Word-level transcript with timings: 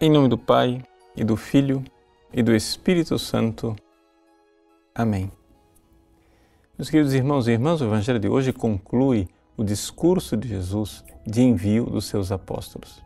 Em 0.00 0.08
nome 0.08 0.28
do 0.28 0.38
Pai, 0.38 0.80
e 1.16 1.24
do 1.24 1.36
Filho, 1.36 1.82
e 2.32 2.40
do 2.40 2.54
Espírito 2.54 3.18
Santo. 3.18 3.74
Amém. 4.94 5.28
Meus 6.78 6.88
queridos 6.88 7.12
irmãos 7.14 7.48
e 7.48 7.50
irmãs, 7.50 7.80
o 7.80 7.84
Evangelho 7.84 8.20
de 8.20 8.28
hoje 8.28 8.52
conclui 8.52 9.26
o 9.56 9.64
discurso 9.64 10.36
de 10.36 10.46
Jesus 10.46 11.02
de 11.26 11.42
envio 11.42 11.86
dos 11.86 12.04
seus 12.04 12.30
apóstolos. 12.30 13.02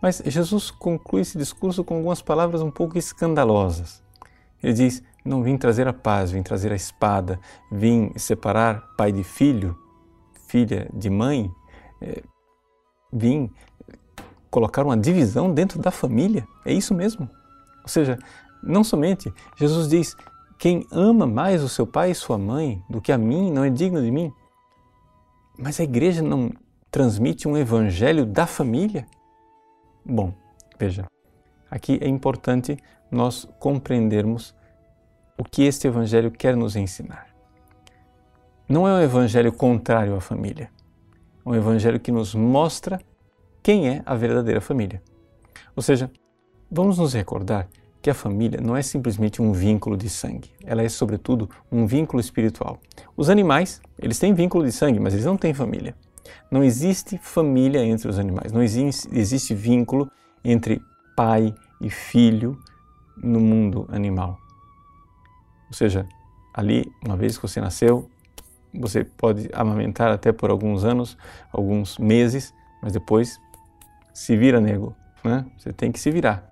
Mas 0.00 0.22
Jesus 0.24 0.70
conclui 0.70 1.20
esse 1.20 1.36
discurso 1.36 1.84
com 1.84 1.96
algumas 1.96 2.22
palavras 2.22 2.62
um 2.62 2.70
pouco 2.70 2.96
escandalosas. 2.96 4.02
Ele 4.62 4.72
diz: 4.72 5.02
Não 5.22 5.42
vim 5.42 5.58
trazer 5.58 5.86
a 5.86 5.92
paz, 5.92 6.30
vim 6.30 6.42
trazer 6.42 6.72
a 6.72 6.76
espada, 6.76 7.38
vim 7.70 8.14
separar 8.16 8.94
pai 8.96 9.12
de 9.12 9.22
filho, 9.22 9.78
filha 10.46 10.88
de 10.94 11.10
mãe, 11.10 11.50
é, 12.00 12.22
vim 13.12 13.52
colocar 14.50 14.84
uma 14.84 14.96
divisão 14.96 15.52
dentro 15.52 15.80
da 15.80 15.90
família. 15.90 16.46
É 16.64 16.72
isso 16.72 16.94
mesmo. 16.94 17.28
Ou 17.82 17.88
seja, 17.88 18.18
não 18.62 18.84
somente 18.84 19.32
Jesus 19.56 19.88
diz: 19.88 20.16
quem 20.58 20.86
ama 20.90 21.26
mais 21.26 21.62
o 21.62 21.68
seu 21.68 21.86
pai 21.86 22.10
e 22.10 22.14
sua 22.14 22.36
mãe 22.36 22.82
do 22.88 23.00
que 23.00 23.12
a 23.12 23.18
mim 23.18 23.50
não 23.50 23.64
é 23.64 23.70
digno 23.70 24.02
de 24.02 24.10
mim. 24.10 24.32
Mas 25.58 25.78
a 25.78 25.84
igreja 25.84 26.22
não 26.22 26.50
transmite 26.90 27.46
um 27.46 27.56
evangelho 27.56 28.26
da 28.26 28.46
família? 28.46 29.06
Bom, 30.04 30.34
veja, 30.78 31.06
aqui 31.70 31.98
é 32.02 32.08
importante 32.08 32.76
nós 33.10 33.48
compreendermos 33.58 34.54
o 35.36 35.44
que 35.44 35.62
este 35.62 35.86
evangelho 35.86 36.30
quer 36.30 36.56
nos 36.56 36.76
ensinar. 36.76 37.28
Não 38.68 38.86
é 38.86 38.92
um 38.92 39.00
evangelho 39.00 39.52
contrário 39.52 40.14
à 40.14 40.20
família. 40.20 40.70
É 41.44 41.48
um 41.48 41.54
evangelho 41.54 41.98
que 41.98 42.12
nos 42.12 42.34
mostra 42.34 43.00
quem 43.62 43.88
é 43.88 44.02
a 44.06 44.14
verdadeira 44.14 44.60
família. 44.60 45.02
Ou 45.76 45.82
seja, 45.82 46.10
vamos 46.70 46.98
nos 46.98 47.14
recordar 47.14 47.68
que 48.02 48.08
a 48.08 48.14
família 48.14 48.60
não 48.60 48.76
é 48.76 48.82
simplesmente 48.82 49.42
um 49.42 49.52
vínculo 49.52 49.96
de 49.96 50.08
sangue, 50.08 50.50
ela 50.64 50.82
é 50.82 50.88
sobretudo 50.88 51.50
um 51.70 51.86
vínculo 51.86 52.20
espiritual. 52.20 52.78
Os 53.16 53.28
animais, 53.28 53.80
eles 53.98 54.18
têm 54.18 54.32
vínculo 54.32 54.64
de 54.64 54.72
sangue, 54.72 54.98
mas 54.98 55.12
eles 55.12 55.26
não 55.26 55.36
têm 55.36 55.52
família. 55.52 55.94
Não 56.50 56.64
existe 56.64 57.18
família 57.18 57.84
entre 57.84 58.08
os 58.08 58.18
animais, 58.18 58.52
não 58.52 58.62
existe, 58.62 59.08
existe 59.12 59.54
vínculo 59.54 60.10
entre 60.42 60.80
pai 61.14 61.54
e 61.80 61.90
filho 61.90 62.58
no 63.16 63.40
mundo 63.40 63.86
animal. 63.90 64.38
Ou 65.68 65.74
seja, 65.74 66.08
ali, 66.54 66.90
uma 67.04 67.16
vez 67.16 67.36
que 67.36 67.42
você 67.42 67.60
nasceu, 67.60 68.08
você 68.72 69.04
pode 69.04 69.48
amamentar 69.52 70.10
até 70.10 70.32
por 70.32 70.50
alguns 70.50 70.84
anos, 70.84 71.16
alguns 71.52 71.98
meses, 71.98 72.54
mas 72.82 72.92
depois 72.92 73.38
se 74.12 74.36
vira, 74.36 74.60
nego. 74.60 74.94
Né? 75.24 75.44
Você 75.56 75.72
tem 75.72 75.92
que 75.92 76.00
se 76.00 76.10
virar. 76.10 76.50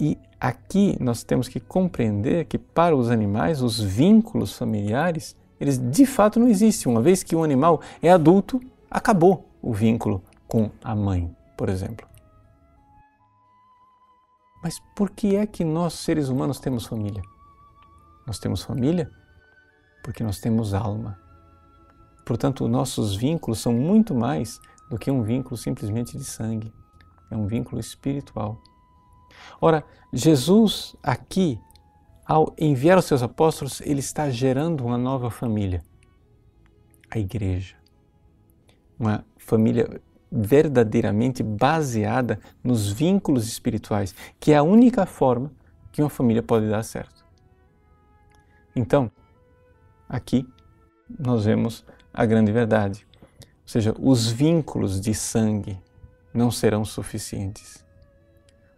E 0.00 0.18
aqui 0.40 0.96
nós 1.00 1.22
temos 1.22 1.48
que 1.48 1.60
compreender 1.60 2.46
que 2.46 2.58
para 2.58 2.96
os 2.96 3.10
animais 3.10 3.62
os 3.62 3.80
vínculos 3.80 4.56
familiares, 4.56 5.36
eles 5.60 5.78
de 5.78 6.06
fato 6.06 6.40
não 6.40 6.48
existem. 6.48 6.90
Uma 6.90 7.02
vez 7.02 7.22
que 7.22 7.36
o 7.36 7.44
animal 7.44 7.80
é 8.02 8.10
adulto, 8.10 8.60
acabou 8.90 9.48
o 9.60 9.72
vínculo 9.72 10.22
com 10.48 10.70
a 10.82 10.94
mãe, 10.94 11.34
por 11.56 11.68
exemplo. 11.68 12.06
Mas 14.62 14.78
por 14.94 15.10
que 15.10 15.36
é 15.36 15.46
que 15.46 15.64
nós, 15.64 15.94
seres 15.94 16.28
humanos, 16.28 16.60
temos 16.60 16.86
família? 16.86 17.22
Nós 18.26 18.38
temos 18.38 18.62
família 18.62 19.10
porque 20.02 20.22
nós 20.22 20.40
temos 20.40 20.74
alma. 20.74 21.18
Portanto, 22.24 22.68
nossos 22.68 23.14
vínculos 23.14 23.60
são 23.60 23.72
muito 23.72 24.14
mais 24.14 24.60
do 24.92 24.98
que 24.98 25.10
um 25.10 25.22
vínculo 25.22 25.56
simplesmente 25.56 26.18
de 26.18 26.24
sangue, 26.24 26.70
é 27.30 27.36
um 27.36 27.46
vínculo 27.46 27.80
espiritual. 27.80 28.62
Ora, 29.58 29.82
Jesus 30.12 30.94
aqui, 31.02 31.58
ao 32.26 32.54
enviar 32.58 32.98
os 32.98 33.06
seus 33.06 33.22
apóstolos, 33.22 33.80
ele 33.80 34.00
está 34.00 34.28
gerando 34.28 34.84
uma 34.84 34.98
nova 34.98 35.30
família, 35.30 35.82
a 37.10 37.18
igreja. 37.18 37.74
Uma 39.00 39.24
família 39.38 39.98
verdadeiramente 40.30 41.42
baseada 41.42 42.38
nos 42.62 42.92
vínculos 42.92 43.48
espirituais, 43.48 44.14
que 44.38 44.52
é 44.52 44.58
a 44.58 44.62
única 44.62 45.06
forma 45.06 45.50
que 45.90 46.02
uma 46.02 46.10
família 46.10 46.42
pode 46.42 46.68
dar 46.68 46.82
certo. 46.82 47.24
Então, 48.76 49.10
aqui 50.06 50.46
nós 51.18 51.46
vemos 51.46 51.82
a 52.12 52.26
grande 52.26 52.52
verdade. 52.52 53.06
Seja, 53.72 53.94
os 53.98 54.30
vínculos 54.30 55.00
de 55.00 55.14
sangue 55.14 55.80
não 56.34 56.50
serão 56.50 56.84
suficientes. 56.84 57.82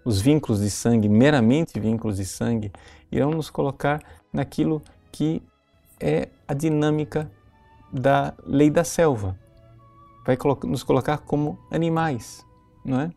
Os 0.04 0.20
vínculos 0.20 0.60
de 0.60 0.70
sangue, 0.70 1.08
meramente 1.08 1.80
vínculos 1.80 2.18
de 2.18 2.24
sangue, 2.24 2.70
irão 3.10 3.32
nos 3.32 3.50
colocar 3.50 4.00
naquilo 4.32 4.80
que 5.10 5.42
é 5.98 6.28
a 6.46 6.54
dinâmica 6.54 7.28
da 7.92 8.34
lei 8.46 8.70
da 8.70 8.84
selva. 8.84 9.36
Vai 10.24 10.38
nos 10.62 10.84
colocar 10.84 11.18
como 11.18 11.58
animais, 11.72 12.46
não 12.84 13.00
é? 13.00 13.10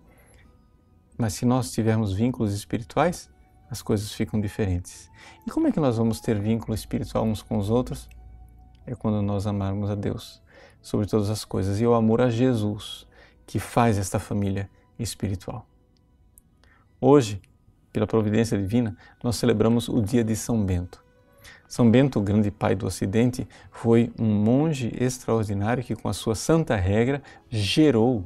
Mas 1.16 1.34
se 1.34 1.46
nós 1.46 1.72
tivermos 1.72 2.12
vínculos 2.12 2.56
espirituais, 2.56 3.30
as 3.70 3.84
coisas 3.84 4.12
ficam 4.12 4.42
diferentes. 4.42 5.12
E 5.46 5.52
como 5.52 5.68
é 5.68 5.72
que 5.72 5.80
nós 5.80 5.96
vamos 5.96 6.20
ter 6.22 6.40
vínculo 6.40 6.74
espiritual 6.74 7.24
uns 7.24 7.44
com 7.44 7.56
os 7.56 7.70
outros? 7.70 8.10
É 8.84 8.96
quando 8.96 9.22
nós 9.22 9.46
amarmos 9.46 9.92
a 9.92 9.96
Deus 9.96 10.42
sobre 10.82 11.08
todas 11.08 11.30
as 11.30 11.44
coisas 11.44 11.80
e 11.80 11.86
o 11.86 11.94
amor 11.94 12.22
a 12.22 12.30
Jesus 12.30 13.08
que 13.46 13.60
faz 13.60 13.98
esta 13.98 14.20
família 14.20 14.70
espiritual. 15.00 15.66
Hoje, 17.00 17.42
pela 17.92 18.08
providência 18.08 18.58
divina, 18.58 18.96
nós 19.24 19.38
celebramos 19.38 19.88
o 19.88 20.02
dia 20.02 20.24
de 20.24 20.36
São 20.36 20.64
Bento. 20.64 21.04
São 21.68 21.90
Bento, 21.90 22.20
o 22.20 22.22
grande 22.22 22.50
pai 22.50 22.76
do 22.76 22.86
Ocidente, 22.86 23.48
foi 23.72 24.12
um 24.18 24.26
monge 24.26 24.92
extraordinário 25.00 25.84
que, 25.84 25.96
com 25.96 26.08
a 26.08 26.14
sua 26.14 26.36
santa 26.36 26.76
regra, 26.76 27.22
gerou 27.50 28.26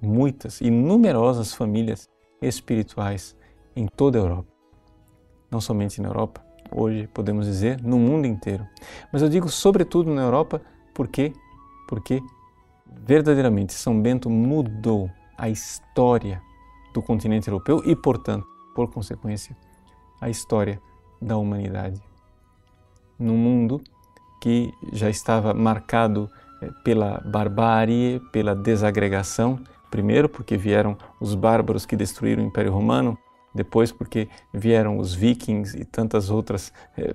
muitas 0.00 0.60
e 0.60 0.70
numerosas 0.70 1.54
famílias 1.54 2.08
espirituais 2.40 3.36
em 3.76 3.86
toda 3.86 4.18
a 4.18 4.22
Europa. 4.22 4.48
Não 5.50 5.60
somente 5.60 6.00
na 6.00 6.08
Europa, 6.08 6.42
hoje 6.70 7.06
podemos 7.06 7.46
dizer 7.46 7.80
no 7.82 7.98
mundo 7.98 8.26
inteiro. 8.26 8.66
Mas 9.12 9.22
eu 9.22 9.28
digo 9.28 9.48
sobretudo 9.48 10.12
na 10.12 10.22
Europa 10.22 10.60
porque 10.94 11.32
porque 11.88 12.22
verdadeiramente 13.04 13.74
São 13.74 14.00
Bento 14.00 14.30
mudou 14.30 15.10
a 15.36 15.48
história 15.48 16.40
do 16.94 17.02
continente 17.02 17.48
europeu 17.48 17.82
e, 17.84 17.96
portanto, 17.96 18.46
por 18.74 18.90
consequência, 18.90 19.56
a 20.20 20.30
história 20.30 20.80
da 21.20 21.36
humanidade. 21.36 22.00
Num 23.18 23.36
mundo 23.36 23.80
que 24.40 24.72
já 24.92 25.10
estava 25.10 25.54
marcado 25.54 26.30
eh, 26.60 26.70
pela 26.84 27.20
barbárie, 27.20 28.20
pela 28.32 28.54
desagregação, 28.54 29.60
primeiro 29.90 30.28
porque 30.28 30.56
vieram 30.56 30.96
os 31.20 31.34
bárbaros 31.34 31.86
que 31.86 31.96
destruíram 31.96 32.42
o 32.42 32.46
Império 32.46 32.72
Romano, 32.72 33.18
depois 33.54 33.92
porque 33.92 34.28
vieram 34.52 34.98
os 34.98 35.14
vikings 35.14 35.78
e 35.78 35.84
tantas 35.84 36.30
outras 36.30 36.72
eh, 36.96 37.14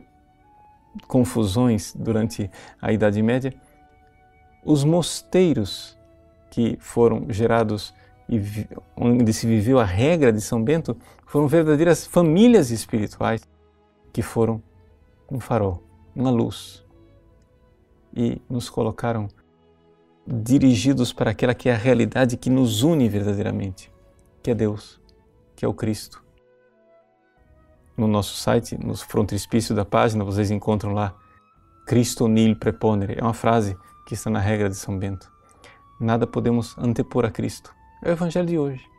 confusões 1.07 1.93
durante 1.95 2.49
a 2.81 2.91
Idade 2.91 3.21
Média, 3.21 3.53
os 4.67 4.83
mosteiros 4.83 5.97
que 6.51 6.77
foram 6.81 7.25
gerados 7.29 7.93
e 8.29 8.41
onde 8.97 9.31
se 9.31 9.47
viveu 9.47 9.79
a 9.79 9.85
regra 9.85 10.33
de 10.33 10.41
São 10.41 10.61
Bento 10.61 10.97
foram 11.25 11.47
verdadeiras 11.47 12.05
famílias 12.05 12.69
espirituais 12.69 13.47
que 14.11 14.21
foram 14.21 14.61
um 15.31 15.39
farol, 15.39 15.81
uma 16.13 16.29
luz 16.29 16.83
e 18.13 18.41
nos 18.49 18.69
colocaram 18.69 19.29
dirigidos 20.25 21.13
para 21.13 21.31
aquela 21.31 21.53
que 21.53 21.69
é 21.69 21.73
a 21.73 21.77
realidade 21.77 22.35
que 22.35 22.49
nos 22.49 22.83
une 22.83 23.07
verdadeiramente, 23.07 23.89
que 24.43 24.51
é 24.51 24.55
Deus, 24.55 24.99
que 25.55 25.63
é 25.63 25.67
o 25.67 25.73
Cristo. 25.73 26.21
No 27.95 28.05
nosso 28.05 28.35
site, 28.35 28.77
no 28.77 28.95
frontispício 28.97 29.73
da 29.73 29.85
página, 29.85 30.25
vocês 30.25 30.51
encontram 30.51 30.91
lá 30.93 31.15
Cristo 31.85 32.27
nil 32.27 32.55
preponere. 32.57 33.15
É 33.17 33.23
uma 33.23 33.33
frase 33.33 33.77
que 34.07 34.13
está 34.13 34.29
na 34.29 34.39
regra 34.39 34.69
de 34.69 34.75
São 34.77 34.97
Bento. 34.97 35.29
Nada 35.99 36.25
podemos 36.25 36.77
antepor 36.77 37.25
a 37.25 37.29
Cristo. 37.29 37.75
É 38.01 38.09
o 38.09 38.13
Evangelho 38.13 38.47
de 38.47 38.57
hoje. 38.57 38.89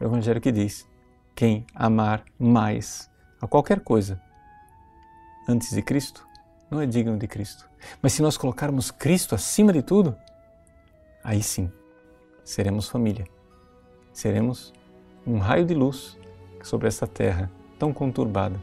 É 0.00 0.04
o 0.04 0.08
Evangelho 0.08 0.40
que 0.40 0.50
diz: 0.50 0.88
quem 1.36 1.64
amar 1.72 2.24
mais 2.36 3.08
a 3.40 3.46
qualquer 3.46 3.78
coisa 3.78 4.20
antes 5.48 5.70
de 5.70 5.80
Cristo 5.82 6.26
não 6.68 6.80
é 6.80 6.86
digno 6.86 7.16
de 7.16 7.28
Cristo. 7.28 7.70
Mas 8.02 8.14
se 8.14 8.22
nós 8.22 8.36
colocarmos 8.36 8.90
Cristo 8.90 9.36
acima 9.36 9.72
de 9.72 9.82
tudo, 9.82 10.16
aí 11.22 11.44
sim 11.44 11.70
seremos 12.42 12.88
família. 12.88 13.24
Seremos 14.12 14.72
um 15.24 15.38
raio 15.38 15.64
de 15.64 15.74
luz 15.74 16.18
sobre 16.60 16.88
esta 16.88 17.06
terra 17.06 17.48
tão 17.78 17.92
conturbada, 17.92 18.60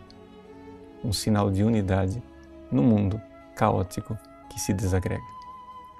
um 1.02 1.14
sinal 1.14 1.50
de 1.50 1.64
unidade 1.64 2.22
no 2.70 2.84
mundo 2.84 3.22
caótico 3.56 4.18
que 4.50 4.60
se 4.60 4.74
desagrega. 4.74 5.33